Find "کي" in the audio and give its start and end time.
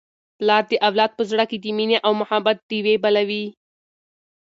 1.49-1.57